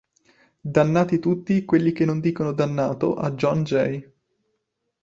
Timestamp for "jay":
3.63-4.11